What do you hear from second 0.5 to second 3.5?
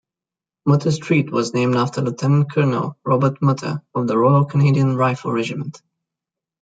Muter Street was named after Lieutenant-Colonel Robert